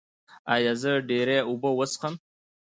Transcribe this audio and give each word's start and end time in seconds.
ایا 0.53 0.73
زه 0.81 0.91
ډیرې 1.09 1.37
اوبه 1.49 1.69
وڅښم؟ 1.77 2.13